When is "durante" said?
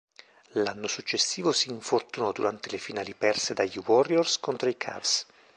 2.31-2.71